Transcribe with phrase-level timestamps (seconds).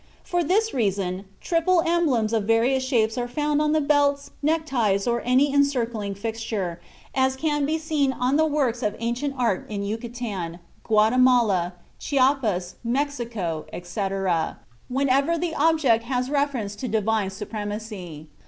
[0.23, 5.21] For this reason triple emblems of various shapes are found on the belts, neckties, or
[5.23, 6.81] any encircling fixture,
[7.13, 13.67] as can be seen on the works of ancient art in Yucatan, Guatemala, Chiapas, Mexico,
[13.71, 14.57] etc.,
[14.89, 18.27] whenever the object has reference to divine supremacy."